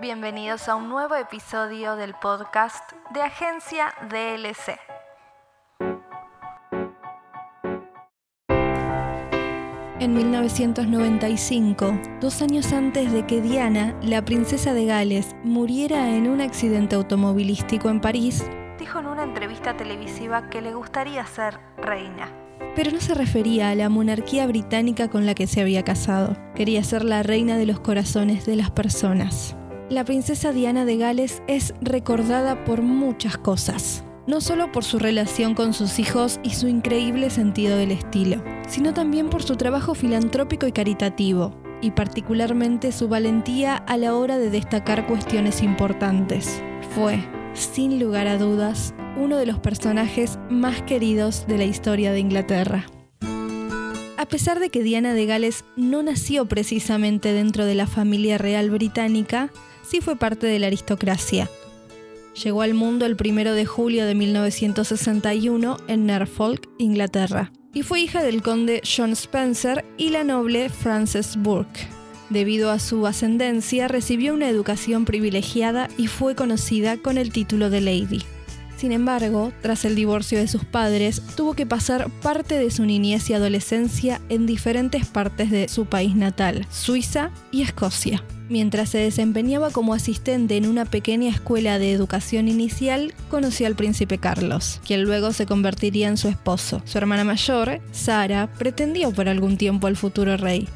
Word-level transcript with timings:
Bienvenidos 0.00 0.66
a 0.70 0.76
un 0.76 0.88
nuevo 0.88 1.14
episodio 1.14 1.94
del 1.94 2.14
podcast 2.14 2.92
de 3.12 3.20
Agencia 3.20 3.92
DLC. 4.08 4.78
En 10.00 10.14
1995, 10.14 12.00
dos 12.18 12.40
años 12.40 12.72
antes 12.72 13.12
de 13.12 13.26
que 13.26 13.42
Diana, 13.42 13.94
la 14.00 14.24
princesa 14.24 14.72
de 14.72 14.86
Gales, 14.86 15.36
muriera 15.44 16.08
en 16.16 16.30
un 16.30 16.40
accidente 16.40 16.96
automovilístico 16.96 17.90
en 17.90 18.00
París, 18.00 18.42
dijo 18.78 19.00
en 19.00 19.06
una 19.06 19.24
entrevista 19.24 19.76
televisiva 19.76 20.48
que 20.48 20.62
le 20.62 20.72
gustaría 20.72 21.26
ser 21.26 21.60
reina. 21.76 22.34
Pero 22.74 22.90
no 22.90 23.00
se 23.00 23.12
refería 23.12 23.68
a 23.68 23.74
la 23.74 23.90
monarquía 23.90 24.46
británica 24.46 25.10
con 25.10 25.26
la 25.26 25.34
que 25.34 25.46
se 25.46 25.60
había 25.60 25.84
casado. 25.84 26.38
Quería 26.54 26.82
ser 26.84 27.04
la 27.04 27.22
reina 27.22 27.58
de 27.58 27.66
los 27.66 27.80
corazones 27.80 28.46
de 28.46 28.56
las 28.56 28.70
personas. 28.70 29.58
La 29.90 30.04
princesa 30.04 30.52
Diana 30.52 30.86
de 30.86 30.96
Gales 30.96 31.42
es 31.48 31.74
recordada 31.82 32.64
por 32.64 32.80
muchas 32.80 33.36
cosas 33.36 34.04
no 34.30 34.40
solo 34.40 34.70
por 34.70 34.84
su 34.84 35.00
relación 35.00 35.54
con 35.54 35.74
sus 35.74 35.98
hijos 35.98 36.38
y 36.44 36.50
su 36.50 36.68
increíble 36.68 37.30
sentido 37.30 37.76
del 37.76 37.90
estilo, 37.90 38.42
sino 38.68 38.94
también 38.94 39.28
por 39.28 39.42
su 39.42 39.56
trabajo 39.56 39.96
filantrópico 39.96 40.68
y 40.68 40.72
caritativo, 40.72 41.52
y 41.82 41.90
particularmente 41.90 42.92
su 42.92 43.08
valentía 43.08 43.74
a 43.74 43.96
la 43.96 44.14
hora 44.14 44.38
de 44.38 44.50
destacar 44.50 45.08
cuestiones 45.08 45.62
importantes. 45.62 46.62
Fue, 46.94 47.18
sin 47.54 47.98
lugar 47.98 48.28
a 48.28 48.38
dudas, 48.38 48.94
uno 49.16 49.36
de 49.36 49.46
los 49.46 49.58
personajes 49.58 50.38
más 50.48 50.80
queridos 50.82 51.46
de 51.48 51.58
la 51.58 51.64
historia 51.64 52.12
de 52.12 52.20
Inglaterra. 52.20 52.86
A 54.16 54.26
pesar 54.26 54.60
de 54.60 54.68
que 54.68 54.84
Diana 54.84 55.12
de 55.12 55.26
Gales 55.26 55.64
no 55.76 56.04
nació 56.04 56.46
precisamente 56.46 57.32
dentro 57.32 57.64
de 57.64 57.74
la 57.74 57.88
familia 57.88 58.38
real 58.38 58.70
británica, 58.70 59.50
sí 59.82 60.00
fue 60.00 60.16
parte 60.16 60.46
de 60.46 60.58
la 60.58 60.68
aristocracia, 60.68 61.48
Llegó 62.42 62.62
al 62.62 62.74
mundo 62.74 63.06
el 63.06 63.16
1 63.22 63.54
de 63.54 63.66
julio 63.66 64.06
de 64.06 64.14
1961 64.14 65.76
en 65.88 66.06
Norfolk, 66.06 66.68
Inglaterra, 66.78 67.52
y 67.74 67.82
fue 67.82 68.00
hija 68.00 68.22
del 68.22 68.42
conde 68.42 68.82
John 68.84 69.12
Spencer 69.12 69.84
y 69.96 70.10
la 70.10 70.24
noble 70.24 70.68
Frances 70.68 71.36
Burke. 71.36 71.88
Debido 72.30 72.70
a 72.70 72.78
su 72.78 73.06
ascendencia, 73.06 73.88
recibió 73.88 74.32
una 74.32 74.48
educación 74.48 75.04
privilegiada 75.04 75.88
y 75.98 76.06
fue 76.06 76.36
conocida 76.36 76.96
con 76.96 77.18
el 77.18 77.32
título 77.32 77.68
de 77.68 77.80
Lady. 77.80 78.22
Sin 78.76 78.92
embargo, 78.92 79.52
tras 79.60 79.84
el 79.84 79.94
divorcio 79.94 80.38
de 80.38 80.48
sus 80.48 80.64
padres, 80.64 81.20
tuvo 81.36 81.54
que 81.54 81.66
pasar 81.66 82.08
parte 82.22 82.56
de 82.58 82.70
su 82.70 82.86
niñez 82.86 83.28
y 83.28 83.34
adolescencia 83.34 84.20
en 84.28 84.46
diferentes 84.46 85.04
partes 85.04 85.50
de 85.50 85.68
su 85.68 85.86
país 85.86 86.14
natal, 86.14 86.66
Suiza 86.70 87.32
y 87.50 87.62
Escocia. 87.62 88.22
Mientras 88.50 88.88
se 88.88 88.98
desempeñaba 88.98 89.70
como 89.70 89.94
asistente 89.94 90.56
en 90.56 90.66
una 90.66 90.84
pequeña 90.84 91.30
escuela 91.30 91.78
de 91.78 91.92
educación 91.92 92.48
inicial, 92.48 93.14
conoció 93.28 93.68
al 93.68 93.76
príncipe 93.76 94.18
Carlos, 94.18 94.80
quien 94.84 95.04
luego 95.04 95.32
se 95.32 95.46
convertiría 95.46 96.08
en 96.08 96.16
su 96.16 96.26
esposo. 96.26 96.82
Su 96.84 96.98
hermana 96.98 97.22
mayor, 97.22 97.80
Sara, 97.92 98.48
pretendió 98.58 99.12
por 99.12 99.28
algún 99.28 99.56
tiempo 99.56 99.86
al 99.86 99.96
futuro 99.96 100.36
rey, 100.36 100.68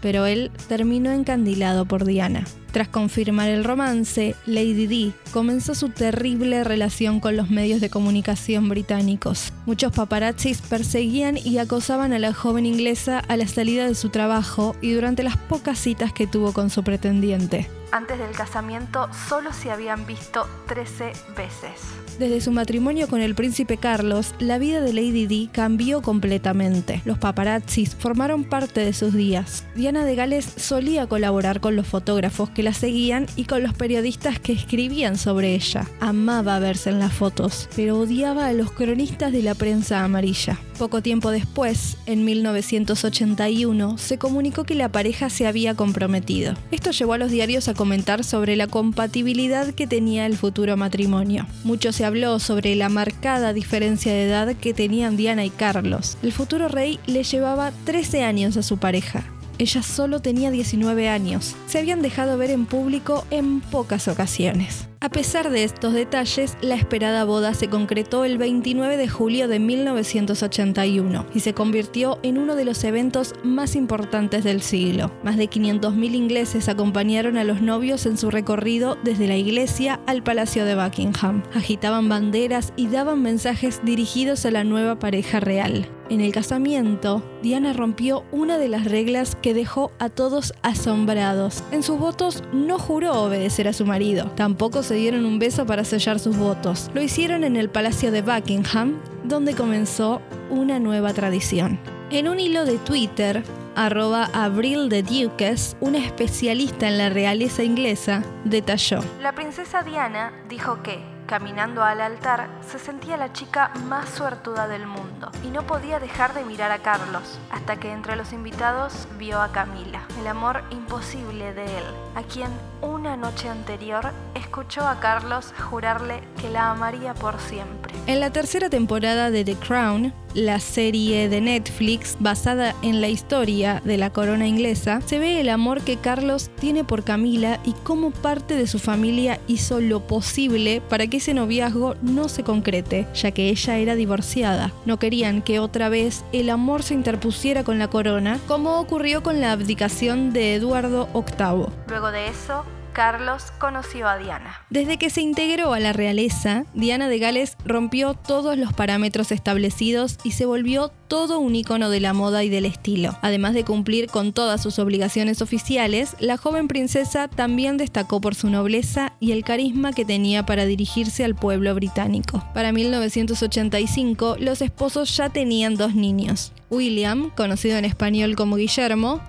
pero 0.00 0.24
él 0.26 0.52
terminó 0.68 1.10
encandilado 1.10 1.84
por 1.84 2.04
Diana. 2.04 2.44
Tras 2.76 2.88
confirmar 2.88 3.48
el 3.48 3.64
romance, 3.64 4.34
Lady 4.44 4.86
Di 4.86 5.14
comenzó 5.32 5.74
su 5.74 5.88
terrible 5.88 6.62
relación 6.62 7.20
con 7.20 7.34
los 7.34 7.48
medios 7.48 7.80
de 7.80 7.88
comunicación 7.88 8.68
británicos. 8.68 9.50
Muchos 9.64 9.92
paparazzis 9.92 10.60
perseguían 10.60 11.38
y 11.42 11.56
acosaban 11.56 12.12
a 12.12 12.18
la 12.18 12.34
joven 12.34 12.66
inglesa 12.66 13.20
a 13.20 13.38
la 13.38 13.48
salida 13.48 13.86
de 13.86 13.94
su 13.94 14.10
trabajo 14.10 14.76
y 14.82 14.92
durante 14.92 15.22
las 15.22 15.38
pocas 15.38 15.78
citas 15.78 16.12
que 16.12 16.26
tuvo 16.26 16.52
con 16.52 16.68
su 16.68 16.84
pretendiente. 16.84 17.66
Antes 17.92 18.18
del 18.18 18.32
casamiento 18.32 19.08
solo 19.28 19.52
se 19.52 19.70
habían 19.70 20.06
visto 20.06 20.46
13 20.68 21.12
veces. 21.36 21.80
Desde 22.18 22.40
su 22.40 22.50
matrimonio 22.50 23.08
con 23.08 23.20
el 23.20 23.34
príncipe 23.34 23.76
Carlos, 23.76 24.34
la 24.38 24.58
vida 24.58 24.80
de 24.80 24.92
Lady 24.92 25.26
Di 25.26 25.50
cambió 25.52 26.00
completamente. 26.00 27.02
Los 27.04 27.18
paparazzis 27.18 27.94
formaron 27.94 28.44
parte 28.44 28.80
de 28.80 28.92
sus 28.92 29.12
días. 29.12 29.64
Diana 29.74 30.04
de 30.04 30.14
Gales 30.14 30.46
solía 30.56 31.06
colaborar 31.06 31.60
con 31.60 31.76
los 31.76 31.86
fotógrafos 31.86 32.50
que 32.50 32.62
la 32.62 32.72
seguían 32.72 33.26
y 33.36 33.44
con 33.44 33.62
los 33.62 33.74
periodistas 33.74 34.40
que 34.40 34.52
escribían 34.52 35.18
sobre 35.18 35.54
ella. 35.54 35.86
Amaba 36.00 36.58
verse 36.58 36.90
en 36.90 36.98
las 36.98 37.12
fotos, 37.12 37.68
pero 37.76 37.98
odiaba 37.98 38.46
a 38.46 38.52
los 38.52 38.72
cronistas 38.72 39.32
de 39.32 39.42
la 39.42 39.54
prensa 39.54 40.02
amarilla. 40.02 40.58
Poco 40.78 41.00
tiempo 41.00 41.30
después, 41.30 41.96
en 42.04 42.26
1981, 42.26 43.96
se 43.96 44.18
comunicó 44.18 44.64
que 44.64 44.74
la 44.74 44.90
pareja 44.90 45.30
se 45.30 45.46
había 45.46 45.74
comprometido. 45.74 46.54
Esto 46.70 46.90
llevó 46.90 47.14
a 47.14 47.18
los 47.18 47.30
diarios 47.30 47.68
a 47.68 47.74
comentar 47.74 48.24
sobre 48.24 48.56
la 48.56 48.66
compatibilidad 48.66 49.72
que 49.72 49.86
tenía 49.86 50.26
el 50.26 50.36
futuro 50.36 50.76
matrimonio. 50.76 51.46
Mucho 51.64 51.92
se 51.92 52.04
habló 52.04 52.38
sobre 52.40 52.74
la 52.74 52.90
marcada 52.90 53.54
diferencia 53.54 54.12
de 54.12 54.26
edad 54.26 54.54
que 54.54 54.74
tenían 54.74 55.16
Diana 55.16 55.46
y 55.46 55.50
Carlos. 55.50 56.18
El 56.22 56.32
futuro 56.32 56.68
rey 56.68 57.00
le 57.06 57.24
llevaba 57.24 57.72
13 57.86 58.22
años 58.22 58.58
a 58.58 58.62
su 58.62 58.76
pareja. 58.76 59.24
Ella 59.58 59.82
solo 59.82 60.20
tenía 60.20 60.50
19 60.50 61.08
años. 61.08 61.56
Se 61.66 61.78
habían 61.78 62.02
dejado 62.02 62.36
ver 62.36 62.50
en 62.50 62.66
público 62.66 63.24
en 63.30 63.60
pocas 63.60 64.08
ocasiones. 64.08 64.88
A 65.00 65.08
pesar 65.08 65.50
de 65.50 65.62
estos 65.62 65.92
detalles, 65.92 66.56
la 66.62 66.74
esperada 66.74 67.24
boda 67.24 67.54
se 67.54 67.68
concretó 67.68 68.24
el 68.24 68.38
29 68.38 68.96
de 68.96 69.08
julio 69.08 69.46
de 69.46 69.60
1981 69.60 71.26
y 71.34 71.40
se 71.40 71.54
convirtió 71.54 72.18
en 72.22 72.38
uno 72.38 72.56
de 72.56 72.64
los 72.64 72.82
eventos 72.82 73.34
más 73.44 73.76
importantes 73.76 74.42
del 74.42 74.62
siglo. 74.62 75.12
Más 75.22 75.36
de 75.36 75.48
500.000 75.48 76.14
ingleses 76.14 76.68
acompañaron 76.68 77.36
a 77.36 77.44
los 77.44 77.62
novios 77.62 78.04
en 78.06 78.18
su 78.18 78.30
recorrido 78.30 78.98
desde 79.04 79.28
la 79.28 79.36
iglesia 79.36 80.00
al 80.06 80.22
Palacio 80.22 80.64
de 80.64 80.74
Buckingham. 80.74 81.42
Agitaban 81.54 82.08
banderas 82.08 82.72
y 82.76 82.88
daban 82.88 83.22
mensajes 83.22 83.80
dirigidos 83.84 84.44
a 84.44 84.50
la 84.50 84.64
nueva 84.64 84.98
pareja 84.98 85.40
real. 85.40 85.88
En 86.08 86.20
el 86.20 86.32
casamiento, 86.32 87.20
Diana 87.42 87.72
rompió 87.72 88.24
una 88.30 88.58
de 88.58 88.68
las 88.68 88.84
reglas 88.84 89.34
que 89.34 89.54
dejó 89.54 89.90
a 89.98 90.08
todos 90.08 90.54
asombrados. 90.62 91.64
En 91.72 91.82
sus 91.82 91.98
votos 91.98 92.44
no 92.52 92.78
juró 92.78 93.24
obedecer 93.24 93.66
a 93.66 93.72
su 93.72 93.84
marido, 93.86 94.30
tampoco 94.36 94.84
se 94.84 94.94
dieron 94.94 95.26
un 95.26 95.40
beso 95.40 95.66
para 95.66 95.84
sellar 95.84 96.20
sus 96.20 96.36
votos. 96.36 96.92
Lo 96.94 97.02
hicieron 97.02 97.42
en 97.42 97.56
el 97.56 97.68
Palacio 97.70 98.12
de 98.12 98.22
Buckingham, 98.22 98.94
donde 99.24 99.54
comenzó 99.54 100.22
una 100.48 100.78
nueva 100.78 101.12
tradición. 101.12 101.80
En 102.10 102.28
un 102.28 102.38
hilo 102.38 102.64
de 102.64 102.78
Twitter, 102.78 103.42
arroba 103.74 104.30
Abril 104.32 104.88
de 104.88 105.02
Duques, 105.02 105.76
una 105.80 105.98
especialista 105.98 106.86
en 106.86 106.98
la 106.98 107.08
realeza 107.08 107.64
inglesa, 107.64 108.22
detalló. 108.44 109.00
La 109.20 109.34
princesa 109.34 109.82
Diana 109.82 110.32
dijo 110.48 110.84
que 110.84 111.15
Caminando 111.26 111.82
al 111.82 112.00
altar, 112.00 112.48
se 112.64 112.78
sentía 112.78 113.16
la 113.16 113.32
chica 113.32 113.72
más 113.88 114.08
suertuda 114.10 114.68
del 114.68 114.86
mundo 114.86 115.32
y 115.42 115.48
no 115.48 115.66
podía 115.66 115.98
dejar 115.98 116.34
de 116.34 116.44
mirar 116.44 116.70
a 116.70 116.78
Carlos, 116.78 117.40
hasta 117.50 117.80
que 117.80 117.90
entre 117.90 118.14
los 118.14 118.32
invitados 118.32 119.08
vio 119.18 119.40
a 119.40 119.50
Camila, 119.50 120.06
el 120.20 120.28
amor 120.28 120.62
imposible 120.70 121.52
de 121.52 121.64
él, 121.64 121.84
a 122.14 122.22
quien 122.22 122.50
una 122.80 123.16
noche 123.16 123.48
anterior 123.48 124.12
escuchó 124.36 124.86
a 124.86 125.00
Carlos 125.00 125.52
jurarle 125.68 126.22
que 126.40 126.48
la 126.48 126.70
amaría 126.70 127.12
por 127.14 127.40
siempre. 127.40 127.92
En 128.06 128.20
la 128.20 128.30
tercera 128.30 128.70
temporada 128.70 129.32
de 129.32 129.44
The 129.44 129.56
Crown, 129.56 130.14
la 130.34 130.60
serie 130.60 131.28
de 131.28 131.40
Netflix 131.40 132.16
basada 132.20 132.74
en 132.82 133.00
la 133.00 133.08
historia 133.08 133.80
de 133.84 133.96
la 133.96 134.10
corona 134.10 134.46
inglesa, 134.46 135.00
se 135.00 135.18
ve 135.18 135.40
el 135.40 135.48
amor 135.48 135.80
que 135.80 135.96
Carlos 135.96 136.50
tiene 136.60 136.84
por 136.84 137.02
Camila 137.02 137.58
y 137.64 137.72
cómo 137.82 138.10
parte 138.12 138.54
de 138.54 138.66
su 138.66 138.78
familia 138.78 139.40
hizo 139.48 139.80
lo 139.80 140.06
posible 140.06 140.82
para 140.88 141.06
que 141.08 141.15
ese 141.16 141.34
noviazgo 141.34 141.96
no 142.02 142.28
se 142.28 142.42
concrete, 142.42 143.06
ya 143.14 143.30
que 143.32 143.48
ella 143.48 143.78
era 143.78 143.94
divorciada. 143.94 144.72
No 144.84 144.98
querían 144.98 145.42
que 145.42 145.58
otra 145.58 145.88
vez 145.88 146.24
el 146.32 146.50
amor 146.50 146.82
se 146.82 146.94
interpusiera 146.94 147.64
con 147.64 147.78
la 147.78 147.88
corona, 147.88 148.38
como 148.46 148.78
ocurrió 148.80 149.22
con 149.22 149.40
la 149.40 149.52
abdicación 149.52 150.32
de 150.32 150.54
Eduardo 150.54 151.08
VIII. 151.14 151.66
Luego 151.88 152.12
de 152.12 152.28
eso, 152.28 152.64
Carlos 152.96 153.52
conoció 153.58 154.08
a 154.08 154.16
Diana. 154.16 154.62
Desde 154.70 154.96
que 154.96 155.10
se 155.10 155.20
integró 155.20 155.74
a 155.74 155.80
la 155.80 155.92
realeza, 155.92 156.64
Diana 156.72 157.10
de 157.10 157.18
Gales 157.18 157.58
rompió 157.62 158.14
todos 158.14 158.56
los 158.56 158.72
parámetros 158.72 159.32
establecidos 159.32 160.16
y 160.24 160.30
se 160.30 160.46
volvió 160.46 160.90
todo 161.06 161.38
un 161.38 161.54
icono 161.54 161.90
de 161.90 162.00
la 162.00 162.14
moda 162.14 162.42
y 162.42 162.48
del 162.48 162.64
estilo. 162.64 163.18
Además 163.20 163.52
de 163.52 163.64
cumplir 163.64 164.06
con 164.06 164.32
todas 164.32 164.62
sus 164.62 164.78
obligaciones 164.78 165.42
oficiales, 165.42 166.16
la 166.20 166.38
joven 166.38 166.68
princesa 166.68 167.28
también 167.28 167.76
destacó 167.76 168.22
por 168.22 168.34
su 168.34 168.48
nobleza 168.48 169.12
y 169.20 169.32
el 169.32 169.44
carisma 169.44 169.92
que 169.92 170.06
tenía 170.06 170.46
para 170.46 170.64
dirigirse 170.64 171.22
al 171.22 171.34
pueblo 171.34 171.74
británico. 171.74 172.42
Para 172.54 172.72
1985, 172.72 174.36
los 174.40 174.62
esposos 174.62 175.14
ya 175.14 175.28
tenían 175.28 175.74
dos 175.74 175.94
niños. 175.94 176.54
William, 176.70 177.28
conocido 177.36 177.76
en 177.76 177.84
español 177.84 178.36
como 178.36 178.56
Guillermo, 178.56 179.20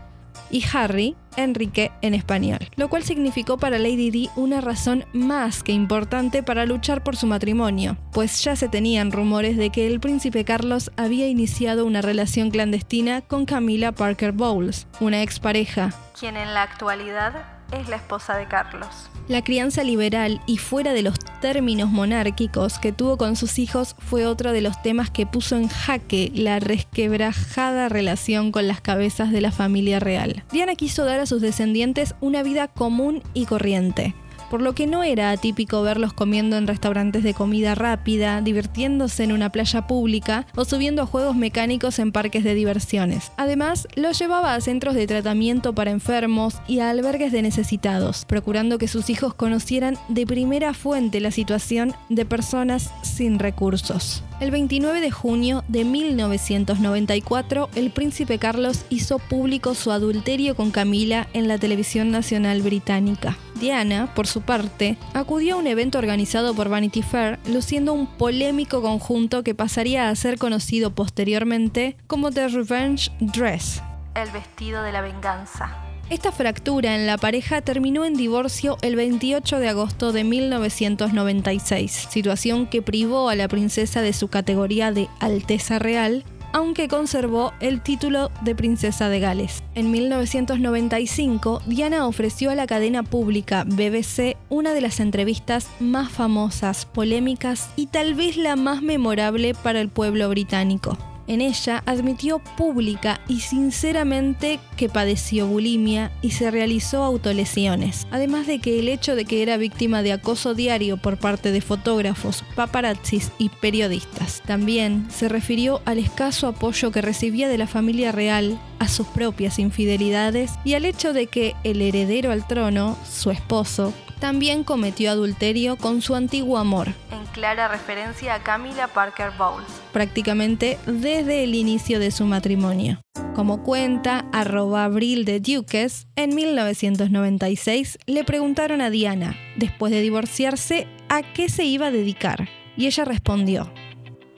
y 0.50 0.63
Harry, 0.74 1.16
Enrique 1.36 1.92
en 2.01 2.13
español, 2.13 2.60
lo 2.75 2.89
cual 2.89 3.04
significó 3.04 3.57
para 3.57 3.78
Lady 3.78 4.10
Di 4.10 4.30
una 4.36 4.62
razón 4.62 5.06
más 5.13 5.63
que 5.63 5.72
importante 5.72 6.44
para 6.44 6.66
luchar 6.66 7.04
por 7.04 7.16
su 7.16 7.28
matrimonio, 7.28 7.98
pues 8.12 8.44
ya 8.44 8.56
se 8.56 8.69
tenían 8.69 9.12
rumores 9.12 9.57
de 9.57 9.69
que 9.69 9.88
el 9.88 10.00
príncipe 10.00 10.45
Carlos 10.45 10.92
había 10.98 11.28
iniciado 11.28 11.86
una 11.86 12.01
relación 12.01 12.50
clandestina 12.50 13.22
con 13.22 13.45
Camila 13.45 13.92
Parker 13.92 14.31
Bowles, 14.31 14.88
una 15.00 15.22
expareja, 15.22 15.94
quien 16.19 16.38
en 16.38 16.54
la 16.54 16.63
actualidad 16.63 17.45
es 17.72 17.88
la 17.89 17.98
esposa 17.98 18.38
de 18.38 18.48
Carlos. 18.48 19.10
La 19.27 19.44
crianza 19.44 19.83
liberal 19.83 20.39
y 20.47 20.57
fuera 20.57 20.94
de 20.94 21.01
los 21.01 21.19
términos 21.41 21.89
monárquicos 21.89 22.79
que 22.79 22.94
tuvo 22.94 23.18
con 23.18 23.35
sus 23.35 23.59
hijos 23.59 23.95
fue 24.00 24.25
otro 24.25 24.53
de 24.53 24.62
los 24.62 24.81
temas 24.81 25.09
que 25.09 25.25
puso 25.25 25.57
en 25.57 25.68
jaque 25.68 26.31
la 26.33 26.59
resquebrajada 26.59 27.89
relación 27.89 28.53
con 28.53 28.68
las 28.68 28.79
cabezas 28.79 29.31
de 29.31 29.41
la 29.41 29.51
familia 29.51 30.00
real. 30.00 30.45
Diana 30.51 30.75
quiso 30.75 31.03
dar 31.03 31.19
a 31.19 31.25
sus 31.25 31.41
descendientes 31.41 32.15
una 32.21 32.41
vida 32.41 32.69
común 32.69 33.21
y 33.33 33.45
corriente 33.45 34.15
por 34.50 34.62
lo 34.62 34.74
que 34.74 34.88
no 34.88 35.04
era 35.04 35.32
atípico 35.32 35.82
verlos 35.82 36.14
comiendo 36.14 36.58
en 36.58 36.68
restaurantes 36.68 37.24
de 37.24 37.34
comida 37.34 37.76
rápida, 37.76 38.42
divirtiéndose 38.42 39.24
en 39.24 39.32
una 39.32 39.52
playa 39.52 39.88
pública 39.88 40.46
o 40.56 40.66
subiendo 40.66 41.02
a 41.02 41.06
juegos 41.06 41.36
mecánicos 41.36 42.00
en 42.00 42.12
parques 42.12 42.44
de 42.44 42.56
diversiones. 42.56 43.32
Además, 43.38 43.88
los 43.96 44.18
llevaba 44.20 44.54
a 44.54 44.62
centros 44.62 44.96
de 44.96 45.08
tratamiento 45.08 45.74
para 45.74 45.92
enfermos 45.92 46.56
y 46.68 46.80
a 46.80 46.90
albergues 46.90 47.32
de 47.32 47.42
necesitados, 47.42 48.26
procurando 48.26 48.78
que 48.78 48.88
sus 48.88 49.10
hijos 49.10 49.34
conocieran 49.34 49.98
de 50.10 50.26
primera 50.26 50.74
fuente 50.74 51.20
la 51.20 51.32
situación 51.32 51.94
de 52.10 52.26
personas 52.26 52.92
sin 53.04 53.40
recursos. 53.40 54.24
El 54.40 54.52
29 54.52 55.02
de 55.02 55.12
junio 55.12 55.64
de 55.68 55.84
1994, 55.84 57.70
el 57.76 57.90
príncipe 57.90 58.38
Carlos 58.38 58.86
hizo 58.90 59.18
público 59.18 59.74
su 59.74 59.92
adulterio 59.92 60.56
con 60.56 60.72
Camila 60.72 61.28
en 61.34 61.48
la 61.48 61.58
televisión 61.58 62.12
nacional 62.12 62.62
británica. 62.62 63.36
Diana, 63.57 64.13
por 64.13 64.27
su 64.27 64.42
parte, 64.42 64.98
acudió 65.13 65.56
a 65.56 65.57
un 65.57 65.68
evento 65.68 65.98
organizado 65.98 66.54
por 66.54 66.69
Vanity 66.69 67.01
Fair, 67.01 67.39
luciendo 67.48 67.94
un 67.94 68.07
polémico 68.07 68.81
conjunto 68.81 69.44
que 69.44 69.56
pasaría 69.56 70.09
a 70.09 70.15
ser 70.15 70.38
conocido 70.38 70.95
posteriormente 70.95 71.98
como 72.07 72.31
The 72.31 72.48
Revenge 72.48 73.12
Dress. 73.19 73.81
El 74.15 74.31
vestido 74.31 74.83
de 74.83 74.92
la 74.92 75.01
venganza. 75.01 75.75
Esta 76.09 76.31
fractura 76.31 76.95
en 76.95 77.06
la 77.06 77.18
pareja 77.18 77.62
terminó 77.62 78.06
en 78.06 78.13
divorcio 78.13 78.77
el 78.81 78.95
28 78.95 79.60
de 79.60 79.68
agosto 79.68 80.13
de 80.13 80.24
1996, 80.24 82.07
situación 82.10 82.65
que 82.65 82.81
privó 82.81 83.27
a 83.27 83.36
la 83.36 83.50
princesa 83.50 84.01
de 84.01 84.13
su 84.13 84.30
categoría 84.30 84.94
de 84.94 85.10
Alteza 85.19 85.80
Real 85.80 86.24
aunque 86.54 86.88
conservó 86.88 87.54
el 87.60 87.82
título 87.82 88.32
de 88.42 88.56
princesa 88.56 89.10
de 89.10 89.20
Gales. 89.20 89.64
En 89.76 89.92
1995, 89.92 91.62
Diana 91.66 92.08
ofreció 92.08 92.52
a 92.52 92.56
la 92.56 92.68
cadena 92.68 93.04
pública 93.04 93.64
BBC 93.64 94.38
una 94.50 94.74
de 94.74 94.82
las 94.82 95.00
entrevistas 95.00 95.70
más 95.80 96.12
famosas, 96.12 96.86
polémicas 96.86 97.70
y 97.76 97.88
tal 97.88 98.16
vez 98.16 98.38
la 98.38 98.56
más 98.56 98.82
memorable 98.82 99.54
para 99.54 99.82
el 99.82 99.90
pueblo 99.90 100.30
británico. 100.30 100.98
En 101.27 101.41
ella 101.41 101.83
admitió 101.85 102.39
pública 102.39 103.19
y 103.27 103.41
sinceramente 103.41 104.59
que 104.77 104.89
padeció 104.89 105.45
bulimia 105.45 106.12
y 106.21 106.31
se 106.31 106.50
realizó 106.50 107.03
autolesiones, 107.03 108.07
además 108.12 108.47
de 108.47 108.59
que 108.59 108.79
el 108.79 108.88
hecho 108.88 109.15
de 109.15 109.25
que 109.25 109.44
era 109.44 109.57
víctima 109.57 110.01
de 110.01 110.13
acoso 110.13 110.53
diario 110.53 110.97
por 110.97 111.18
parte 111.18 111.51
de 111.51 111.62
fotógrafos, 111.62 112.44
paparazzis 112.56 113.31
y 113.38 113.50
periodistas. 113.50 114.41
También 114.45 115.07
se 115.12 115.27
refirió 115.27 115.81
al 115.85 115.97
escaso 115.97 116.47
apoyo 116.47 116.91
que 116.91 117.01
recibía 117.01 117.50
de 117.50 117.57
la 117.57 117.68
familia 117.68 118.12
real 118.12 118.59
a 118.79 118.88
sus 118.88 119.07
propias 119.07 119.59
infidelidades 119.59 120.51
y 120.63 120.75
al 120.75 120.85
hecho 120.85 121.13
de 121.13 121.27
que 121.27 121.56
el 121.63 121.81
heredero 121.81 122.31
al 122.31 122.47
trono, 122.47 122.97
su 123.09 123.31
esposo, 123.31 123.94
también 124.19 124.63
cometió 124.63 125.12
adulterio 125.12 125.75
con 125.75 126.01
su 126.01 126.15
antiguo 126.15 126.57
amor. 126.57 126.94
Clara 127.38 127.68
referencia 127.68 128.34
a 128.34 128.42
Camila 128.42 128.88
Parker 128.88 129.30
Bowles. 129.38 129.69
Prácticamente 129.94 130.80
desde 130.88 131.44
el 131.44 131.54
inicio 131.54 132.00
de 132.00 132.10
su 132.10 132.25
matrimonio. 132.25 133.00
Como 133.36 133.62
cuenta 133.62 134.25
arroba 134.34 134.86
abril 134.86 135.24
de 135.24 135.39
Duques, 135.39 136.07
en 136.16 136.34
1996 136.34 138.00
le 138.07 138.24
preguntaron 138.24 138.81
a 138.81 138.89
Diana, 138.89 139.38
después 139.56 139.92
de 139.92 140.01
divorciarse, 140.01 140.88
a 141.10 141.22
qué 141.22 141.48
se 141.48 141.63
iba 141.63 141.86
a 141.86 141.92
dedicar. 141.92 142.50
Y 142.75 142.88
ella 142.88 143.06
respondió, 143.06 143.72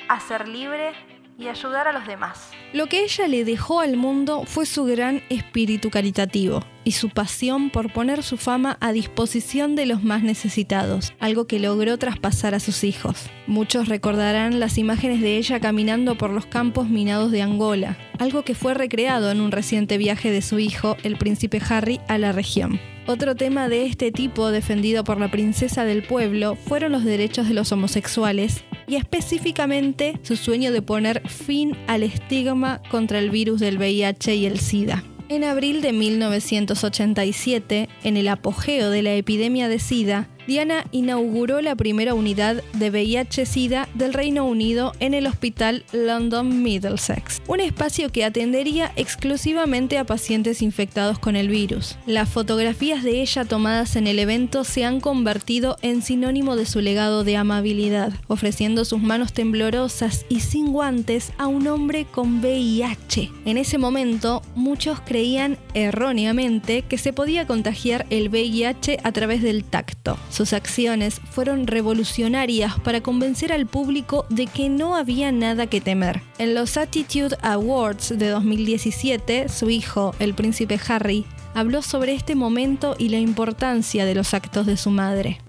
a 0.10 0.20
ser 0.20 0.50
libre 0.50 0.92
y 1.40 1.48
ayudar 1.48 1.88
a 1.88 1.94
los 1.94 2.06
demás. 2.06 2.52
Lo 2.74 2.88
que 2.88 3.04
ella 3.04 3.28
le 3.28 3.46
dejó 3.46 3.80
al 3.80 3.96
mundo 3.96 4.44
fue 4.46 4.66
su 4.66 4.84
gran 4.84 5.24
espíritu 5.30 5.90
caritativo 5.90 6.64
y 6.84 6.92
su 6.92 7.10
pasión 7.10 7.70
por 7.70 7.92
poner 7.94 8.24
su 8.24 8.36
fama 8.38 8.78
a 8.82 8.92
disposición 8.92 9.76
de 9.76 9.86
los 9.86 10.04
más 10.04 10.22
necesitados, 10.22 11.14
algo 11.20 11.48
que 11.48 11.60
logró 11.60 11.98
traspasar 11.98 12.54
a 12.54 12.60
sus 12.60 12.84
hijos. 12.84 13.30
Muchos 13.48 13.88
recordarán 13.88 14.60
las 14.60 14.78
imágenes 14.78 15.22
de 15.22 15.38
ella 15.38 15.60
caminando 15.60 16.18
por 16.18 16.30
los 16.30 16.46
campos 16.46 16.90
minados 16.90 17.32
de 17.32 17.42
Angola, 17.42 17.98
algo 18.20 18.44
que 18.44 18.54
fue 18.54 18.74
recreado 18.74 19.32
en 19.32 19.40
un 19.40 19.52
reciente 19.52 19.98
viaje 19.98 20.32
de 20.32 20.42
su 20.42 20.60
hijo, 20.60 20.98
el 21.04 21.18
príncipe 21.18 21.62
Harry, 21.70 22.02
a 22.08 22.18
la 22.18 22.34
región. 22.34 22.80
Otro 23.08 23.34
tema 23.36 23.70
de 23.70 23.88
este 23.88 24.12
tipo 24.12 24.52
defendido 24.52 25.04
por 25.04 25.20
la 25.20 25.32
princesa 25.32 25.84
del 25.84 26.04
pueblo 26.04 26.56
fueron 26.56 26.92
los 26.92 27.04
derechos 27.04 27.48
de 27.48 27.56
los 27.56 27.72
homosexuales 27.72 28.64
y 28.90 28.96
específicamente 28.96 30.20
su 30.24 30.36
sueño 30.36 30.72
de 30.72 30.82
poner 30.82 31.22
fin 31.30 31.78
al 31.88 32.02
estigma 32.04 32.82
contra 32.90 33.20
el 33.20 33.30
virus 33.30 33.60
del 33.60 33.78
VIH 33.78 34.36
y 34.36 34.46
el 34.48 34.60
SIDA. 34.60 35.04
En 35.30 35.44
abril 35.44 35.82
de 35.82 35.94
1987, 35.94 37.88
en 38.04 38.18
el 38.18 38.28
apogeo 38.28 38.90
de 38.90 39.04
la 39.04 39.14
epidemia 39.14 39.68
de 39.68 39.78
SIDA, 39.78 40.28
Diana 40.50 40.84
inauguró 40.92 41.62
la 41.62 41.76
primera 41.76 42.16
unidad 42.16 42.64
de 42.74 42.90
VIH-Sida 42.90 43.88
del 43.94 44.16
Reino 44.16 44.48
Unido 44.48 44.94
en 45.00 45.14
el 45.14 45.28
Hospital 45.28 45.86
London 45.94 46.64
Middlesex, 46.64 47.40
un 47.46 47.60
espacio 47.60 48.12
que 48.12 48.26
atendería 48.26 48.92
exclusivamente 48.96 50.00
a 50.00 50.06
pacientes 50.06 50.64
infectados 50.64 51.20
con 51.20 51.36
el 51.36 51.50
virus. 51.50 52.00
Las 52.08 52.30
fotografías 52.30 53.04
de 53.04 53.22
ella 53.22 53.46
tomadas 53.46 53.96
en 53.96 54.08
el 54.08 54.18
evento 54.18 54.64
se 54.64 54.86
han 54.86 55.02
convertido 55.02 55.78
en 55.84 56.02
sinónimo 56.02 56.56
de 56.56 56.66
su 56.66 56.82
legado 56.82 57.24
de 57.24 57.38
amabilidad, 57.38 58.12
ofreciendo 58.26 58.86
sus 58.86 59.04
manos 59.04 59.34
temblorosas 59.34 60.26
y 60.30 60.40
sin 60.40 60.72
guantes 60.72 61.32
a 61.38 61.46
un 61.46 61.68
hombre 61.68 62.08
con 62.10 62.40
VIH. 62.40 63.30
En 63.46 63.58
ese 63.58 63.78
momento, 63.78 64.42
muchos 64.56 65.00
creían 65.00 65.60
erróneamente 65.76 66.82
que 66.82 66.98
se 66.98 67.14
podía 67.14 67.46
contagiar 67.46 68.08
el 68.10 68.30
VIH 68.30 68.98
a 69.04 69.12
través 69.12 69.44
del 69.44 69.64
tacto. 69.64 70.18
Sus 70.40 70.54
acciones 70.54 71.20
fueron 71.32 71.68
revolucionarias 71.68 72.80
para 72.80 73.02
convencer 73.02 73.52
al 73.52 73.68
público 73.68 74.26
de 74.30 74.48
que 74.48 74.70
no 74.70 74.96
había 74.96 75.34
nada 75.34 75.68
que 75.68 75.82
temer. 75.82 76.22
En 76.38 76.56
los 76.56 76.78
Attitude 76.78 77.36
Awards 77.42 78.18
de 78.18 78.30
2017, 78.30 79.50
su 79.50 79.70
hijo, 79.70 80.16
el 80.18 80.34
príncipe 80.34 80.80
Harry, 80.88 81.26
habló 81.54 81.82
sobre 81.82 82.14
este 82.14 82.36
momento 82.36 82.96
y 82.98 83.10
la 83.10 83.18
importancia 83.18 84.06
de 84.06 84.16
los 84.16 84.34
actos 84.34 84.66
de 84.66 84.78
su 84.78 84.92
madre. 84.92 85.42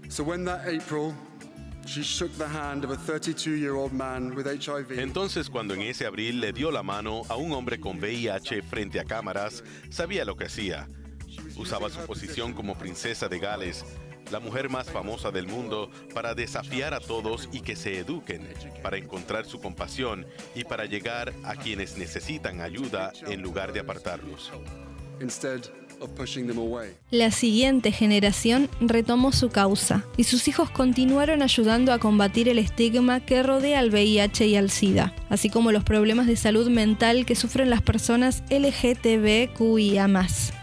Entonces, 4.89 5.49
cuando 5.49 5.73
en 5.73 5.81
ese 5.83 6.05
abril 6.05 6.41
le 6.41 6.51
dio 6.51 6.69
la 6.69 6.83
mano 6.83 7.21
a 7.29 7.37
un 7.37 7.53
hombre 7.53 7.79
con 7.79 7.97
VIH 7.97 8.61
frente 8.63 8.99
a 8.99 9.05
cámaras, 9.05 9.63
sabía 9.89 10.25
lo 10.25 10.35
que 10.35 10.47
hacía. 10.47 10.89
Usaba 11.55 11.89
su 11.89 11.99
posición 12.05 12.51
como 12.51 12.77
princesa 12.77 13.29
de 13.29 13.39
Gales 13.39 13.85
la 14.29 14.39
mujer 14.39 14.69
más 14.69 14.89
famosa 14.89 15.31
del 15.31 15.47
mundo, 15.47 15.89
para 16.13 16.35
desafiar 16.35 16.93
a 16.93 16.99
todos 16.99 17.49
y 17.51 17.61
que 17.61 17.75
se 17.75 17.97
eduquen, 17.97 18.47
para 18.83 18.97
encontrar 18.97 19.45
su 19.45 19.59
compasión 19.59 20.25
y 20.55 20.63
para 20.63 20.85
llegar 20.85 21.33
a 21.43 21.55
quienes 21.55 21.97
necesitan 21.97 22.61
ayuda 22.61 23.13
en 23.27 23.41
lugar 23.41 23.73
de 23.73 23.79
apartarlos. 23.79 24.51
La 27.11 27.31
siguiente 27.31 27.91
generación 27.91 28.69
retomó 28.79 29.31
su 29.31 29.49
causa 29.49 30.03
y 30.17 30.23
sus 30.23 30.47
hijos 30.47 30.71
continuaron 30.71 31.43
ayudando 31.43 31.93
a 31.93 31.99
combatir 31.99 32.49
el 32.49 32.57
estigma 32.57 33.19
que 33.19 33.43
rodea 33.43 33.79
al 33.79 33.91
VIH 33.91 34.47
y 34.47 34.55
al 34.55 34.71
SIDA, 34.71 35.13
así 35.29 35.49
como 35.49 35.71
los 35.71 35.83
problemas 35.83 36.25
de 36.25 36.37
salud 36.37 36.69
mental 36.69 37.25
que 37.25 37.35
sufren 37.35 37.69
las 37.69 37.83
personas 37.83 38.43
LGTBQIA. 38.49 40.07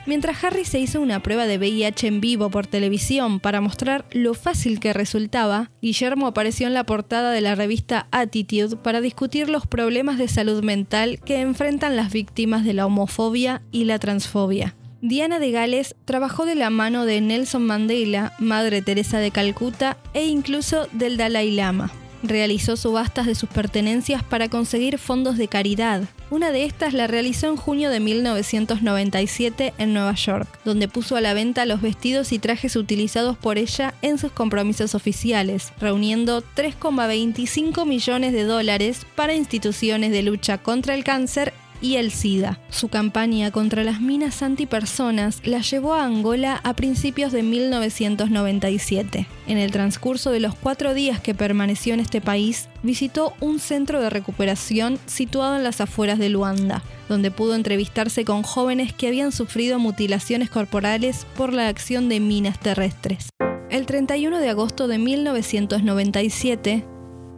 Mientras 0.09 0.43
Harry 0.43 0.65
se 0.65 0.81
hizo 0.81 1.03
una 1.03 1.23
prueba 1.23 1.47
de 1.47 1.59
VIH 1.59 2.07
en 2.07 2.23
vivo 2.23 2.49
por 2.49 2.67
televisión 2.67 3.41
para 3.41 3.61
mostrar 3.61 4.07
lo 4.11 4.33
fácil 4.33 4.81
que 4.81 4.95
resultaba, 4.95 5.71
Guillermo 5.83 6.27
apareció 6.27 6.67
en 6.67 6.73
la 6.73 6.85
portada 6.85 7.31
de 7.31 7.43
la 7.43 7.55
revista 7.55 8.09
Attitude 8.11 8.77
para 8.77 9.03
discutir 9.03 9.51
los 9.51 9.67
problemas 9.67 10.17
de 10.17 10.27
salud 10.27 10.65
mental 10.65 11.21
que 11.27 11.43
enfrentan 11.43 11.95
las 11.95 12.11
víctimas 12.11 12.65
de 12.65 12.73
la 12.73 12.87
homofobia 12.87 13.61
y 13.71 13.85
la 13.85 13.99
transfobia. 13.99 14.75
Diana 15.03 15.39
de 15.39 15.51
Gales 15.51 15.95
trabajó 16.07 16.47
de 16.47 16.55
la 16.55 16.71
mano 16.71 17.05
de 17.05 17.21
Nelson 17.21 17.67
Mandela, 17.67 18.33
Madre 18.39 18.81
Teresa 18.81 19.19
de 19.19 19.31
Calcuta 19.31 19.99
e 20.15 20.25
incluso 20.25 20.89
del 20.93 21.19
Dalai 21.19 21.51
Lama. 21.51 21.91
Realizó 22.23 22.79
subastas 22.79 23.27
de 23.27 23.35
sus 23.35 23.51
pertenencias 23.51 24.23
para 24.23 24.49
conseguir 24.49 24.97
fondos 24.97 25.37
de 25.37 25.49
caridad. 25.49 26.05
Una 26.31 26.53
de 26.53 26.65
estas 26.65 26.93
la 26.93 27.07
realizó 27.07 27.49
en 27.49 27.57
junio 27.57 27.89
de 27.89 28.01
1997 28.01 29.73
en 29.79 29.95
Nueva 29.95 30.15
York, 30.15 30.47
donde 30.63 30.87
puso 30.87 31.17
a 31.17 31.23
la 31.23 31.33
venta 31.33 31.65
los 31.65 31.81
vestidos 31.81 32.33
y 32.33 32.39
trajes 32.39 32.77
utilizados 32.77 33.39
por 33.39 33.57
ella 33.57 33.95
en 34.03 34.19
sus 34.19 34.31
compromisos 34.33 34.95
oficiales, 34.95 35.73
reuniendo 35.81 36.43
3,25 36.55 37.87
millones 37.87 38.35
de 38.35 38.45
dólares 38.45 39.07
para 39.15 39.35
instituciones 39.35 40.13
de 40.13 40.23
lucha 40.23 40.59
contra 40.59 40.95
el 40.95 41.03
cáncer 41.03 41.55
y 41.81 41.97
el 41.97 42.11
SIDA. 42.11 42.61
Su 42.71 42.89
campaña 42.89 43.51
contra 43.51 43.85
las 43.85 44.01
minas 44.01 44.43
antipersonas 44.43 45.41
la 45.45 45.61
llevó 45.61 45.95
a 45.95 46.05
Angola 46.05 46.61
a 46.65 46.75
principios 46.75 47.33
de 47.33 47.43
1997. 47.43 49.27
En 49.47 49.59
el 49.59 49.71
transcurso 49.71 50.31
de 50.31 50.41
los 50.41 50.55
cuatro 50.55 50.95
días 50.95 51.21
que 51.21 51.35
permaneció 51.35 51.95
en 51.95 52.01
este 52.01 52.21
país, 52.21 52.69
visitó 52.83 53.33
un 53.41 53.59
centro 53.59 54.01
de 54.01 54.11
recuperación 54.11 54.99
situado 55.07 55.57
en 55.57 55.65
las 55.65 55.81
afueras 55.81 56.19
de 56.19 56.29
Luanda, 56.29 56.83
donde 57.09 57.31
pudo 57.31 57.55
entrevistarse 57.55 58.25
con 58.25 58.43
jóvenes 58.43 58.93
que 58.93 59.09
habían 59.09 59.33
sufrido 59.33 59.79
mutilaciones 59.79 60.51
corporales 60.51 61.27
por 61.37 61.53
la 61.53 61.69
acción 61.69 62.09
de 62.09 62.21
minas 62.21 62.59
terrestres. 62.59 63.29
El 63.71 63.87
31 63.87 64.39
de 64.39 64.49
agosto 64.49 64.89
de 64.89 64.99
1997, 64.99 66.85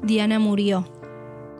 Diana 0.02 0.38
murió 0.38 1.00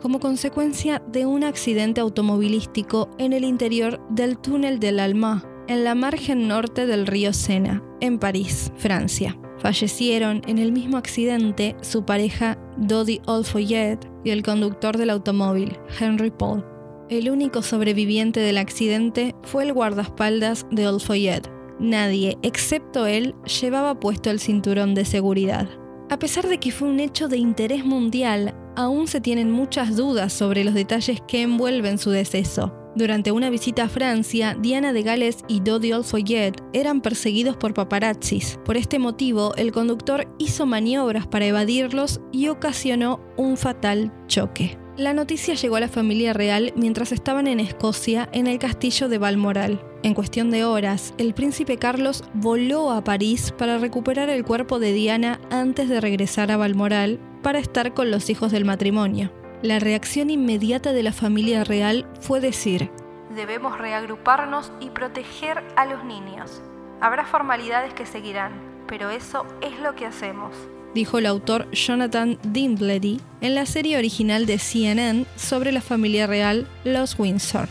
como 0.01 0.19
consecuencia 0.19 1.01
de 1.07 1.25
un 1.25 1.43
accidente 1.43 2.01
automovilístico 2.01 3.09
en 3.17 3.33
el 3.33 3.43
interior 3.43 4.01
del 4.09 4.37
túnel 4.37 4.79
del 4.79 4.99
Alma, 4.99 5.45
en 5.67 5.83
la 5.83 5.95
margen 5.95 6.47
norte 6.47 6.85
del 6.85 7.07
río 7.07 7.33
Sena, 7.33 7.83
en 8.01 8.19
París, 8.19 8.71
Francia. 8.77 9.37
Fallecieron 9.59 10.41
en 10.47 10.57
el 10.57 10.71
mismo 10.71 10.97
accidente 10.97 11.75
su 11.81 12.03
pareja 12.03 12.57
Dodi 12.77 13.21
Olfoyet 13.27 13.99
y 14.23 14.31
el 14.31 14.41
conductor 14.41 14.97
del 14.97 15.11
automóvil, 15.11 15.77
Henry 15.99 16.31
Paul. 16.31 16.65
El 17.09 17.29
único 17.29 17.61
sobreviviente 17.61 18.39
del 18.39 18.57
accidente 18.57 19.35
fue 19.43 19.63
el 19.63 19.73
guardaespaldas 19.73 20.65
de 20.71 20.87
Olfoyet. 20.87 21.47
Nadie, 21.79 22.37
excepto 22.41 23.05
él, 23.05 23.35
llevaba 23.61 23.99
puesto 23.99 24.31
el 24.31 24.39
cinturón 24.39 24.95
de 24.95 25.05
seguridad. 25.05 25.69
A 26.09 26.19
pesar 26.19 26.47
de 26.47 26.57
que 26.57 26.71
fue 26.71 26.89
un 26.89 26.99
hecho 26.99 27.27
de 27.27 27.37
interés 27.37 27.85
mundial, 27.85 28.55
aún 28.75 29.07
se 29.07 29.21
tienen 29.21 29.51
muchas 29.51 29.95
dudas 29.95 30.33
sobre 30.33 30.63
los 30.63 30.73
detalles 30.73 31.21
que 31.27 31.41
envuelven 31.41 31.97
su 31.97 32.09
deceso. 32.09 32.73
Durante 32.93 33.31
una 33.31 33.49
visita 33.49 33.83
a 33.83 33.89
Francia, 33.89 34.57
Diana 34.59 34.91
de 34.91 35.03
Gales 35.03 35.37
y 35.47 35.61
Dodi 35.61 35.93
Olfoyet 35.93 36.61
eran 36.73 36.99
perseguidos 36.99 37.55
por 37.55 37.73
paparazzis. 37.73 38.59
Por 38.65 38.75
este 38.75 38.99
motivo, 38.99 39.55
el 39.55 39.71
conductor 39.71 40.27
hizo 40.39 40.65
maniobras 40.65 41.25
para 41.25 41.45
evadirlos 41.45 42.19
y 42.33 42.49
ocasionó 42.49 43.21
un 43.37 43.55
fatal 43.55 44.11
choque. 44.27 44.77
La 44.97 45.13
noticia 45.13 45.53
llegó 45.53 45.77
a 45.77 45.79
la 45.79 45.87
familia 45.87 46.33
real 46.33 46.73
mientras 46.75 47.13
estaban 47.13 47.47
en 47.47 47.61
Escocia 47.61 48.27
en 48.33 48.45
el 48.45 48.59
castillo 48.59 49.07
de 49.07 49.17
Balmoral. 49.17 49.81
En 50.03 50.13
cuestión 50.13 50.51
de 50.51 50.65
horas, 50.65 51.13
el 51.17 51.33
príncipe 51.33 51.77
Carlos 51.77 52.25
voló 52.33 52.91
a 52.91 53.03
París 53.05 53.53
para 53.57 53.77
recuperar 53.77 54.29
el 54.29 54.43
cuerpo 54.43 54.79
de 54.79 54.91
Diana 54.91 55.39
antes 55.49 55.87
de 55.87 56.01
regresar 56.01 56.51
a 56.51 56.57
Balmoral 56.57 57.19
para 57.41 57.59
estar 57.59 57.93
con 57.93 58.11
los 58.11 58.29
hijos 58.29 58.51
del 58.51 58.65
matrimonio. 58.65 59.31
La 59.61 59.79
reacción 59.79 60.29
inmediata 60.29 60.93
de 60.93 61.03
la 61.03 61.13
familia 61.13 61.63
real 61.63 62.07
fue 62.19 62.39
decir, 62.39 62.89
Debemos 63.35 63.77
reagruparnos 63.77 64.71
y 64.81 64.89
proteger 64.89 65.63
a 65.75 65.85
los 65.85 66.03
niños. 66.03 66.61
Habrá 66.99 67.25
formalidades 67.25 67.93
que 67.93 68.05
seguirán, 68.05 68.51
pero 68.87 69.09
eso 69.09 69.45
es 69.61 69.79
lo 69.79 69.95
que 69.95 70.05
hacemos 70.05 70.55
dijo 70.93 71.17
el 71.17 71.25
autor 71.25 71.69
Jonathan 71.71 72.37
Dinblady 72.43 73.19
en 73.41 73.55
la 73.55 73.65
serie 73.65 73.97
original 73.97 74.45
de 74.45 74.59
CNN 74.59 75.25
sobre 75.35 75.71
la 75.71 75.81
familia 75.81 76.27
real 76.27 76.67
Los 76.83 77.17
Windsor. 77.17 77.67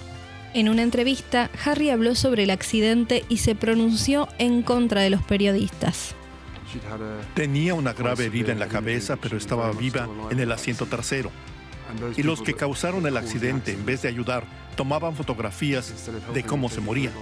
En 0.52 0.68
una 0.68 0.82
entrevista, 0.82 1.50
Harry 1.64 1.90
habló 1.90 2.14
sobre 2.14 2.42
el 2.42 2.50
accidente 2.50 3.24
y 3.28 3.38
se 3.38 3.54
pronunció 3.54 4.28
en 4.38 4.62
contra 4.62 5.00
de 5.02 5.10
los 5.10 5.22
periodistas. 5.22 6.16
Tenía 7.34 7.74
una 7.74 7.92
grave 7.92 8.26
herida 8.26 8.52
en 8.52 8.58
la 8.58 8.68
cabeza, 8.68 9.16
pero 9.16 9.36
estaba 9.36 9.70
viva 9.72 10.08
en 10.30 10.40
el 10.40 10.52
asiento 10.52 10.86
trasero. 10.86 11.30
Y 12.16 12.22
los 12.22 12.42
que 12.42 12.54
causaron 12.54 13.06
el 13.06 13.16
accidente, 13.16 13.72
en 13.72 13.84
vez 13.84 14.02
de 14.02 14.08
ayudar, 14.08 14.44
tomaban 14.76 15.14
fotografías 15.14 15.92
de 16.32 16.42
cómo 16.44 16.68
se 16.68 16.80
moría. 16.80 17.12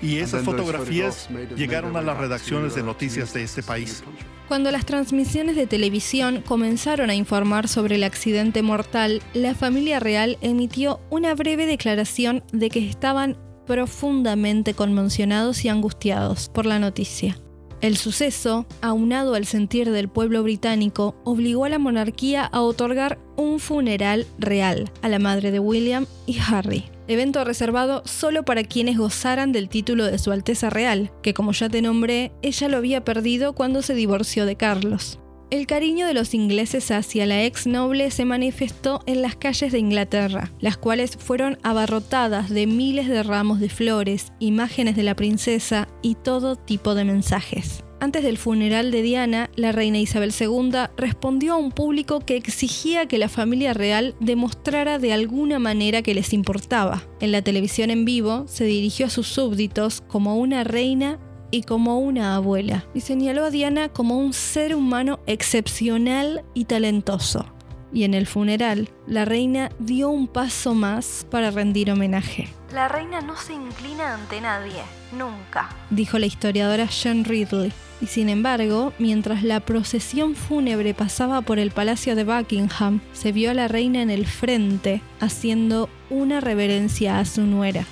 Y 0.00 0.18
esas 0.18 0.44
fotografías 0.44 1.28
llegaron 1.56 1.96
a 1.96 2.02
las 2.02 2.16
redacciones 2.16 2.74
de 2.74 2.82
noticias 2.82 3.34
de 3.34 3.42
este 3.42 3.62
país. 3.62 4.02
Cuando 4.46 4.70
las 4.70 4.86
transmisiones 4.86 5.56
de 5.56 5.66
televisión 5.66 6.40
comenzaron 6.40 7.10
a 7.10 7.14
informar 7.14 7.68
sobre 7.68 7.96
el 7.96 8.04
accidente 8.04 8.62
mortal, 8.62 9.22
la 9.34 9.54
familia 9.54 10.00
real 10.00 10.38
emitió 10.40 11.00
una 11.10 11.34
breve 11.34 11.66
declaración 11.66 12.42
de 12.52 12.70
que 12.70 12.88
estaban 12.88 13.36
profundamente 13.66 14.72
conmocionados 14.72 15.64
y 15.66 15.68
angustiados 15.68 16.48
por 16.48 16.64
la 16.64 16.78
noticia. 16.78 17.38
El 17.80 17.96
suceso, 17.96 18.66
aunado 18.80 19.34
al 19.34 19.46
sentir 19.46 19.90
del 19.90 20.08
pueblo 20.08 20.42
británico, 20.42 21.14
obligó 21.24 21.64
a 21.64 21.68
la 21.68 21.78
monarquía 21.78 22.44
a 22.44 22.60
otorgar 22.60 23.18
un 23.36 23.60
funeral 23.60 24.26
real 24.38 24.90
a 25.02 25.08
la 25.08 25.18
madre 25.18 25.50
de 25.50 25.60
William 25.60 26.06
y 26.26 26.38
Harry 26.38 26.84
evento 27.08 27.42
reservado 27.42 28.02
solo 28.04 28.44
para 28.44 28.62
quienes 28.64 28.98
gozaran 28.98 29.50
del 29.50 29.68
título 29.68 30.04
de 30.04 30.18
Su 30.18 30.30
Alteza 30.30 30.70
Real, 30.70 31.10
que 31.22 31.34
como 31.34 31.52
ya 31.52 31.68
te 31.68 31.82
nombré, 31.82 32.32
ella 32.42 32.68
lo 32.68 32.76
había 32.76 33.04
perdido 33.04 33.54
cuando 33.54 33.82
se 33.82 33.94
divorció 33.94 34.46
de 34.46 34.56
Carlos. 34.56 35.18
El 35.50 35.66
cariño 35.66 36.06
de 36.06 36.12
los 36.12 36.34
ingleses 36.34 36.90
hacia 36.90 37.24
la 37.24 37.42
ex 37.42 37.66
noble 37.66 38.10
se 38.10 38.26
manifestó 38.26 39.00
en 39.06 39.22
las 39.22 39.34
calles 39.34 39.72
de 39.72 39.78
Inglaterra, 39.78 40.52
las 40.60 40.76
cuales 40.76 41.16
fueron 41.16 41.56
abarrotadas 41.62 42.50
de 42.50 42.66
miles 42.66 43.08
de 43.08 43.22
ramos 43.22 43.58
de 43.58 43.70
flores, 43.70 44.30
imágenes 44.40 44.94
de 44.94 45.04
la 45.04 45.16
princesa 45.16 45.88
y 46.02 46.16
todo 46.16 46.56
tipo 46.56 46.94
de 46.94 47.04
mensajes. 47.04 47.82
Antes 48.00 48.22
del 48.22 48.36
funeral 48.36 48.90
de 48.90 49.00
Diana, 49.02 49.50
la 49.56 49.72
reina 49.72 49.98
Isabel 49.98 50.32
II 50.38 50.70
respondió 50.96 51.54
a 51.54 51.56
un 51.56 51.72
público 51.72 52.20
que 52.20 52.36
exigía 52.36 53.06
que 53.06 53.18
la 53.18 53.30
familia 53.30 53.72
real 53.72 54.14
demostrara 54.20 54.98
de 54.98 55.14
alguna 55.14 55.58
manera 55.58 56.02
que 56.02 56.14
les 56.14 56.32
importaba. 56.32 57.02
En 57.20 57.32
la 57.32 57.42
televisión 57.42 57.90
en 57.90 58.04
vivo 58.04 58.44
se 58.46 58.64
dirigió 58.64 59.06
a 59.06 59.10
sus 59.10 59.26
súbditos 59.26 60.02
como 60.02 60.36
una 60.36 60.62
reina 60.62 61.18
y 61.50 61.62
como 61.62 61.98
una 61.98 62.34
abuela, 62.34 62.84
y 62.94 63.00
señaló 63.00 63.44
a 63.44 63.50
Diana 63.50 63.88
como 63.88 64.18
un 64.18 64.32
ser 64.32 64.74
humano 64.74 65.20
excepcional 65.26 66.44
y 66.54 66.64
talentoso. 66.64 67.46
Y 67.92 68.04
en 68.04 68.14
el 68.14 68.26
funeral, 68.26 68.90
la 69.06 69.24
reina 69.24 69.70
dio 69.78 70.10
un 70.10 70.28
paso 70.28 70.74
más 70.74 71.26
para 71.30 71.50
rendir 71.50 71.90
homenaje. 71.90 72.48
La 72.72 72.86
reina 72.86 73.22
no 73.22 73.34
se 73.36 73.54
inclina 73.54 74.14
ante 74.14 74.40
nadie, 74.42 74.82
nunca, 75.12 75.70
dijo 75.88 76.18
la 76.18 76.26
historiadora 76.26 76.86
Jean 76.86 77.24
Ridley. 77.24 77.72
Y 78.00 78.06
sin 78.06 78.28
embargo, 78.28 78.92
mientras 78.98 79.42
la 79.42 79.58
procesión 79.60 80.36
fúnebre 80.36 80.94
pasaba 80.94 81.40
por 81.40 81.58
el 81.58 81.72
Palacio 81.72 82.14
de 82.14 82.24
Buckingham, 82.24 83.00
se 83.12 83.32
vio 83.32 83.50
a 83.50 83.54
la 83.54 83.66
reina 83.66 84.02
en 84.02 84.10
el 84.10 84.26
frente 84.26 85.02
haciendo 85.18 85.88
una 86.08 86.40
reverencia 86.40 87.18
a 87.18 87.24
su 87.24 87.42
nuera. 87.42 87.86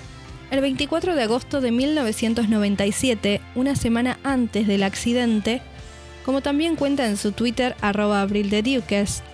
El 0.50 0.61
24 0.61 1.17
de 1.17 1.23
agosto 1.23 1.61
de 1.61 1.73
1997, 1.73 3.41
una 3.57 3.75
semana 3.75 4.19
antes 4.23 4.67
del 4.67 4.85
accidente, 4.85 5.61
como 6.25 6.41
también 6.41 6.76
cuenta 6.76 7.07
en 7.07 7.17
su 7.17 7.33
Twitter 7.33 7.76
arroba 7.81 8.21
abril 8.21 8.50
de 8.50 8.62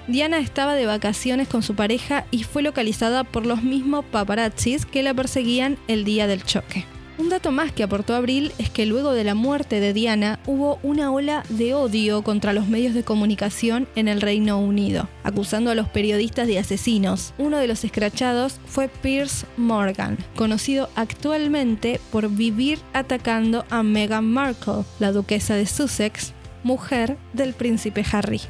Diana 0.09 0.39
estaba 0.39 0.75
de 0.75 0.87
vacaciones 0.87 1.49
con 1.49 1.63
su 1.63 1.75
pareja 1.75 2.27
y 2.31 2.45
fue 2.45 2.63
localizada 2.63 3.25
por 3.25 3.47
los 3.47 3.63
mismos 3.63 4.05
paparazzis 4.05 4.87
que 4.87 5.03
la 5.03 5.15
perseguían 5.15 5.79
el 5.89 6.05
día 6.05 6.27
del 6.27 6.45
choque. 6.45 6.85
Un 7.19 7.29
dato 7.29 7.53
más 7.53 7.73
que 7.73 7.83
aportó 7.83 8.15
Abril 8.15 8.53
es 8.59 8.71
que 8.71 8.87
luego 8.87 9.13
de 9.13 9.25
la 9.25 9.35
muerte 9.35 9.81
de 9.81 9.93
Diana 9.93 10.41
hubo 10.47 10.79
una 10.83 11.13
ola 11.13 11.45
de 11.51 11.75
odio 11.75 12.23
contra 12.23 12.55
los 12.55 12.69
medios 12.69 12.95
de 12.95 13.05
comunicación 13.05 13.87
en 13.97 14.09
el 14.09 14.23
Reino 14.23 14.59
Unido, 14.59 15.09
acusando 15.23 15.71
a 15.71 15.75
los 15.75 15.89
periodistas 15.89 16.47
de 16.47 16.59
asesinos. 16.59 17.35
Uno 17.37 17.59
de 17.59 17.69
los 17.69 17.85
escrachados 17.85 18.61
fue 18.67 18.89
Piers 18.89 19.45
Morgan, 19.59 20.17
conocido 20.37 20.89
actualmente 20.97 22.01
por 22.11 22.31
vivir 22.31 22.79
atacando 22.95 23.67
a 23.69 23.83
Meghan 23.83 24.25
Markle, 24.25 24.85
la 24.99 25.13
duquesa 25.13 25.55
de 25.55 25.67
Sussex, 25.67 26.33
mujer 26.65 27.19
del 27.35 27.53
príncipe 27.53 28.05
Harry. 28.11 28.41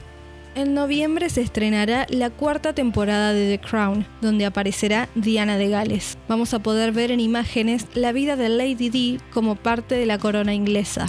En 0.55 0.75
noviembre 0.75 1.31
se 1.31 1.41
estrenará 1.41 2.07
la 2.11 2.29
cuarta 2.29 2.75
temporada 2.75 3.33
de 3.33 3.57
The 3.57 3.67
Crown, 3.67 4.07
donde 4.21 4.45
aparecerá 4.45 5.09
Diana 5.15 5.57
de 5.57 5.71
Gales. 5.71 6.19
Vamos 6.29 6.53
a 6.53 6.59
poder 6.59 6.93
ver 6.93 7.11
en 7.11 7.21
imágenes 7.21 7.87
la 7.95 8.13
vida 8.13 8.37
de 8.37 8.51
Lady 8.51 8.91
Di 8.91 9.19
como 9.33 9.57
parte 9.57 9.95
de 9.95 10.05
la 10.05 10.19
corona 10.19 10.53
inglesa. 10.53 11.09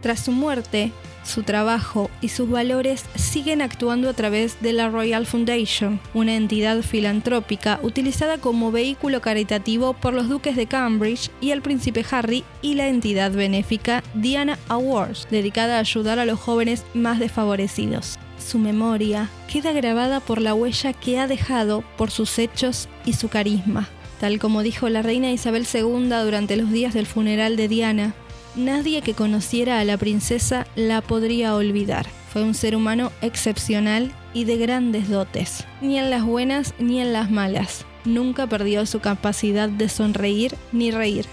Tras 0.00 0.20
su 0.20 0.30
muerte, 0.30 0.92
su 1.24 1.42
trabajo 1.42 2.08
y 2.20 2.28
sus 2.28 2.48
valores 2.48 3.04
siguen 3.16 3.62
actuando 3.62 4.08
a 4.08 4.12
través 4.12 4.60
de 4.60 4.72
la 4.72 4.88
Royal 4.88 5.26
Foundation, 5.26 5.98
una 6.14 6.36
entidad 6.36 6.82
filantrópica 6.82 7.80
utilizada 7.82 8.38
como 8.38 8.70
vehículo 8.70 9.20
caritativo 9.20 9.92
por 9.92 10.14
los 10.14 10.28
duques 10.28 10.54
de 10.54 10.66
Cambridge 10.66 11.30
y 11.40 11.50
el 11.50 11.62
príncipe 11.62 12.04
Harry 12.12 12.44
y 12.62 12.74
la 12.74 12.86
entidad 12.86 13.32
benéfica 13.32 14.04
Diana 14.14 14.56
Awards, 14.68 15.26
dedicada 15.32 15.78
a 15.78 15.80
ayudar 15.80 16.20
a 16.20 16.26
los 16.26 16.38
jóvenes 16.38 16.84
más 16.94 17.18
desfavorecidos 17.18 18.20
su 18.42 18.58
memoria 18.58 19.30
queda 19.50 19.72
grabada 19.72 20.20
por 20.20 20.40
la 20.40 20.54
huella 20.54 20.92
que 20.92 21.18
ha 21.18 21.26
dejado 21.26 21.82
por 21.96 22.10
sus 22.10 22.38
hechos 22.38 22.88
y 23.06 23.14
su 23.14 23.28
carisma. 23.28 23.88
Tal 24.20 24.38
como 24.38 24.62
dijo 24.62 24.88
la 24.88 25.02
reina 25.02 25.32
Isabel 25.32 25.66
II 25.72 26.08
durante 26.24 26.56
los 26.56 26.70
días 26.70 26.94
del 26.94 27.06
funeral 27.06 27.56
de 27.56 27.68
Diana, 27.68 28.14
nadie 28.54 29.02
que 29.02 29.14
conociera 29.14 29.80
a 29.80 29.84
la 29.84 29.96
princesa 29.96 30.66
la 30.76 31.00
podría 31.00 31.54
olvidar. 31.54 32.06
Fue 32.32 32.42
un 32.42 32.54
ser 32.54 32.76
humano 32.76 33.12
excepcional 33.20 34.12
y 34.32 34.44
de 34.44 34.56
grandes 34.56 35.08
dotes, 35.08 35.64
ni 35.80 35.98
en 35.98 36.10
las 36.10 36.24
buenas 36.24 36.74
ni 36.78 37.00
en 37.00 37.12
las 37.12 37.30
malas. 37.30 37.84
nunca 38.04 38.48
perdió 38.48 38.84
su 38.86 39.00
capacidad 39.00 39.68
de 39.68 39.88
sonreír 39.88 40.56
ni 40.72 40.90
reír, 40.90 41.26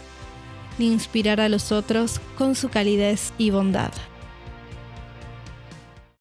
ni 0.78 0.92
inspirar 0.92 1.42
a 1.42 1.50
los 1.50 1.72
otros 1.72 2.22
con 2.38 2.56
su 2.56 2.70
calidez 2.70 3.34
y 3.38 3.50
bondad. 3.50 3.92